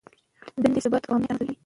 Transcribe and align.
دندې 0.61 0.79
ثبات 0.85 1.03
او 1.05 1.13
امنیت 1.17 1.29
رامنځته 1.29 1.45
کوي. 1.47 1.55